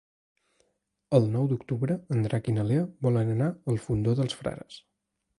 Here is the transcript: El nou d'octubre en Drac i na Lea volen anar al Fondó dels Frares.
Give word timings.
El 1.17 1.27
nou 1.35 1.43
d'octubre 1.51 1.97
en 2.15 2.25
Drac 2.27 2.49
i 2.53 2.55
na 2.55 2.65
Lea 2.69 2.85
volen 3.07 3.29
anar 3.33 3.49
al 3.73 3.77
Fondó 3.83 4.15
dels 4.21 4.39
Frares. 4.41 4.79